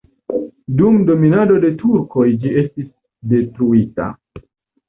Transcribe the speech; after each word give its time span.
Dum 0.79 0.95
dominado 1.09 1.59
de 1.65 1.71
turkoj 1.83 2.25
ĝi 2.45 2.57
estis 2.63 2.89
detruita. 3.35 4.13